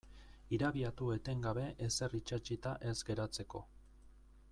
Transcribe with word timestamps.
Irabiatu 0.55 1.09
etengabe 1.15 1.65
ezer 1.87 2.15
itsatsita 2.21 2.73
ez 2.93 2.95
geratzeko. 3.11 3.63